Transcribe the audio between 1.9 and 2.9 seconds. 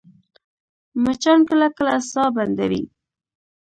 ساه بندوي